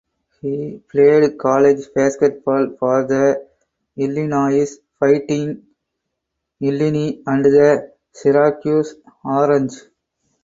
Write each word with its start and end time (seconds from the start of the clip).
He 0.41 0.81
played 0.89 1.37
college 1.37 1.93
basketball 1.93 2.75
for 2.79 3.05
the 3.05 3.47
Illinois 3.97 4.67
Fighting 4.99 5.63
Illini 6.59 7.21
and 7.27 7.45
the 7.45 7.91
Syracuse 8.11 8.95
Orange. 9.23 9.73